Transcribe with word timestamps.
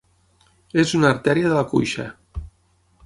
És 0.83 0.93
una 0.99 1.11
artèria 1.15 1.51
de 1.51 1.59
la 1.59 1.67
cuixa. 1.75 2.07